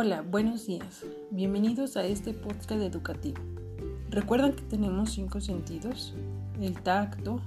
Hola, 0.00 0.22
buenos 0.22 0.64
días. 0.64 1.04
Bienvenidos 1.32 1.96
a 1.96 2.04
este 2.04 2.32
podcast 2.32 2.80
educativo. 2.80 3.42
¿Recuerdan 4.10 4.52
que 4.52 4.62
tenemos 4.62 5.10
cinco 5.10 5.40
sentidos? 5.40 6.14
El 6.60 6.80
tacto, 6.80 7.40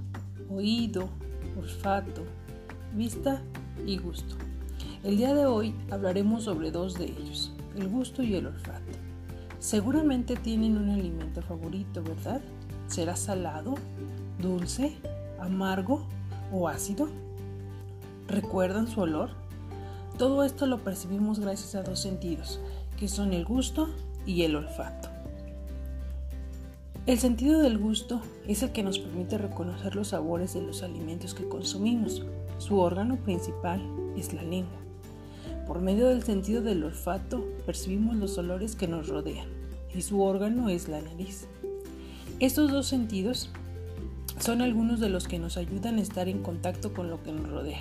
oído, 0.49 1.07
olfato, 1.57 2.25
vista 2.93 3.41
y 3.87 3.97
gusto. 3.99 4.35
El 5.01 5.15
día 5.15 5.33
de 5.33 5.45
hoy 5.45 5.73
hablaremos 5.91 6.43
sobre 6.43 6.71
dos 6.71 6.95
de 6.95 7.05
ellos, 7.05 7.53
el 7.77 7.87
gusto 7.87 8.21
y 8.21 8.35
el 8.35 8.47
olfato. 8.47 8.97
Seguramente 9.59 10.35
tienen 10.35 10.77
un 10.77 10.89
alimento 10.89 11.41
favorito, 11.41 12.03
¿verdad? 12.03 12.41
¿Será 12.87 13.15
salado, 13.15 13.75
dulce, 14.41 14.97
amargo 15.39 16.05
o 16.51 16.67
ácido? 16.67 17.07
¿Recuerdan 18.27 18.89
su 18.89 18.99
olor? 18.99 19.40
Todo 20.17 20.43
esto 20.43 20.65
lo 20.65 20.83
percibimos 20.83 21.39
gracias 21.39 21.75
a 21.75 21.83
dos 21.83 21.99
sentidos, 21.99 22.59
que 22.97 23.07
son 23.07 23.33
el 23.33 23.45
gusto 23.45 23.89
y 24.25 24.43
el 24.43 24.55
olfato. 24.55 25.09
El 27.07 27.17
sentido 27.17 27.61
del 27.61 27.79
gusto 27.79 28.21
es 28.47 28.61
el 28.61 28.71
que 28.71 28.83
nos 28.83 28.99
permite 28.99 29.39
reconocer 29.39 29.95
los 29.95 30.09
sabores 30.09 30.53
de 30.53 30.61
los 30.61 30.83
alimentos 30.83 31.33
que 31.33 31.47
consumimos. 31.47 32.23
Su 32.59 32.79
órgano 32.79 33.17
principal 33.17 33.81
es 34.15 34.33
la 34.33 34.43
lengua. 34.43 34.77
Por 35.65 35.81
medio 35.81 36.07
del 36.07 36.21
sentido 36.21 36.61
del 36.61 36.83
olfato 36.83 37.43
percibimos 37.65 38.15
los 38.17 38.37
olores 38.37 38.75
que 38.75 38.87
nos 38.87 39.07
rodean 39.07 39.47
y 39.95 40.03
su 40.03 40.21
órgano 40.21 40.69
es 40.69 40.87
la 40.89 41.01
nariz. 41.01 41.47
Estos 42.39 42.71
dos 42.71 42.85
sentidos 42.85 43.49
son 44.41 44.61
algunos 44.61 44.99
de 44.99 45.09
los 45.09 45.27
que 45.27 45.39
nos 45.39 45.55
ayudan 45.55 45.97
a 45.97 46.01
estar 46.01 46.27
en 46.27 46.41
contacto 46.41 46.93
con 46.93 47.09
lo 47.09 47.21
que 47.21 47.31
nos 47.31 47.47
rodea 47.47 47.79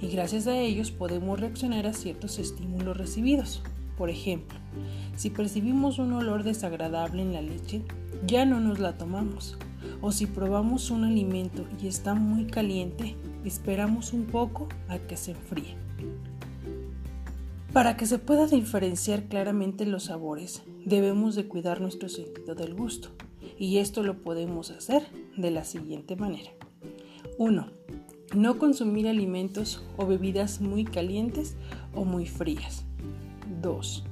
y 0.00 0.08
gracias 0.08 0.46
a 0.46 0.58
ellos 0.58 0.90
podemos 0.90 1.38
reaccionar 1.38 1.86
a 1.86 1.92
ciertos 1.92 2.38
estímulos 2.38 2.96
recibidos. 2.96 3.62
Por 3.98 4.08
ejemplo, 4.08 4.58
si 5.16 5.28
percibimos 5.28 5.98
un 5.98 6.14
olor 6.14 6.42
desagradable 6.42 7.20
en 7.20 7.34
la 7.34 7.42
leche, 7.42 7.82
ya 8.26 8.46
no 8.46 8.58
nos 8.58 8.78
la 8.78 8.96
tomamos. 8.96 9.58
O 10.00 10.10
si 10.12 10.26
probamos 10.26 10.90
un 10.90 11.04
alimento 11.04 11.66
y 11.82 11.86
está 11.86 12.14
muy 12.14 12.46
caliente, 12.46 13.14
esperamos 13.44 14.14
un 14.14 14.24
poco 14.24 14.68
a 14.88 14.98
que 14.98 15.18
se 15.18 15.32
enfríe. 15.32 15.76
Para 17.74 17.98
que 17.98 18.06
se 18.06 18.18
pueda 18.18 18.46
diferenciar 18.46 19.24
claramente 19.24 19.84
los 19.84 20.04
sabores, 20.04 20.62
debemos 20.86 21.34
de 21.34 21.46
cuidar 21.46 21.82
nuestro 21.82 22.08
sentido 22.08 22.54
del 22.54 22.74
gusto. 22.74 23.10
Y 23.60 23.76
esto 23.76 24.02
lo 24.02 24.22
podemos 24.22 24.70
hacer 24.70 25.06
de 25.36 25.50
la 25.50 25.64
siguiente 25.64 26.16
manera. 26.16 26.50
1. 27.36 27.66
No 28.34 28.58
consumir 28.58 29.06
alimentos 29.06 29.84
o 29.98 30.06
bebidas 30.06 30.62
muy 30.62 30.84
calientes 30.84 31.56
o 31.94 32.06
muy 32.06 32.24
frías. 32.24 32.86
2. 33.60 34.04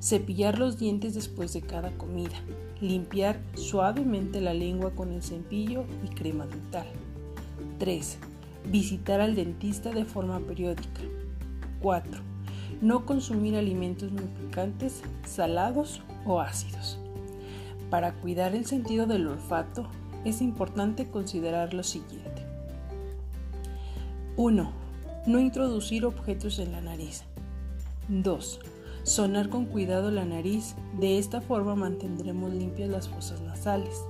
Cepillar 0.00 0.58
los 0.58 0.78
dientes 0.78 1.12
después 1.12 1.52
de 1.52 1.60
cada 1.60 1.90
comida. 1.98 2.40
Limpiar 2.80 3.42
suavemente 3.56 4.40
la 4.40 4.54
lengua 4.54 4.94
con 4.94 5.12
el 5.12 5.22
cepillo 5.22 5.84
y 6.02 6.08
crema 6.08 6.46
dental. 6.46 6.86
3. 7.78 8.16
Visitar 8.72 9.20
al 9.20 9.34
dentista 9.34 9.90
de 9.90 10.06
forma 10.06 10.40
periódica. 10.40 11.02
4. 11.82 12.22
No 12.80 13.04
consumir 13.04 13.54
alimentos 13.54 14.10
muy 14.10 14.24
picantes, 14.24 15.02
salados 15.26 16.00
o 16.24 16.40
ácidos. 16.40 17.03
Para 17.94 18.12
cuidar 18.12 18.56
el 18.56 18.66
sentido 18.66 19.06
del 19.06 19.28
olfato 19.28 19.86
es 20.24 20.42
importante 20.42 21.08
considerar 21.12 21.74
lo 21.74 21.84
siguiente. 21.84 22.44
1. 24.36 24.72
No 25.28 25.38
introducir 25.38 26.04
objetos 26.04 26.58
en 26.58 26.72
la 26.72 26.80
nariz. 26.80 27.22
2. 28.08 28.58
Sonar 29.04 29.48
con 29.48 29.66
cuidado 29.66 30.10
la 30.10 30.24
nariz, 30.24 30.74
de 30.98 31.18
esta 31.18 31.40
forma 31.40 31.76
mantendremos 31.76 32.52
limpias 32.52 32.90
las 32.90 33.08
fosas 33.08 33.40
nasales. 33.42 34.04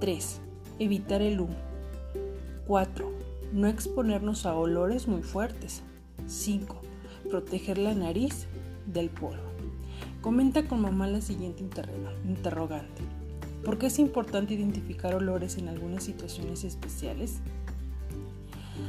3. 0.00 0.40
Evitar 0.80 1.22
el 1.22 1.38
humo. 1.38 1.54
4. 2.66 3.12
No 3.52 3.68
exponernos 3.68 4.44
a 4.44 4.56
olores 4.56 5.06
muy 5.06 5.22
fuertes. 5.22 5.84
5. 6.26 6.80
Proteger 7.30 7.78
la 7.78 7.94
nariz 7.94 8.48
del 8.86 9.08
polvo. 9.08 9.53
Comenta 10.24 10.66
con 10.66 10.80
mamá 10.80 11.06
la 11.06 11.20
siguiente 11.20 11.62
interrogante. 12.24 13.02
¿Por 13.62 13.76
qué 13.76 13.88
es 13.88 13.98
importante 13.98 14.54
identificar 14.54 15.14
olores 15.14 15.58
en 15.58 15.68
algunas 15.68 16.02
situaciones 16.02 16.64
especiales? 16.64 17.40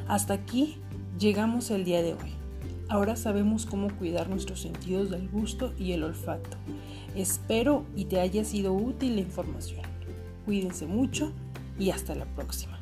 Hasta 0.07 0.33
aquí 0.33 0.77
llegamos 1.19 1.71
el 1.71 1.83
día 1.83 2.01
de 2.01 2.13
hoy. 2.13 2.31
Ahora 2.87 3.17
sabemos 3.17 3.65
cómo 3.65 3.89
cuidar 3.97 4.29
nuestros 4.29 4.61
sentidos 4.61 5.11
del 5.11 5.27
gusto 5.27 5.73
y 5.77 5.91
el 5.91 6.03
olfato. 6.03 6.55
Espero 7.17 7.83
y 7.97 8.05
te 8.05 8.21
haya 8.21 8.45
sido 8.45 8.71
útil 8.71 9.15
la 9.15 9.21
información. 9.21 9.81
Cuídense 10.45 10.85
mucho 10.85 11.33
y 11.77 11.89
hasta 11.89 12.15
la 12.15 12.33
próxima. 12.33 12.74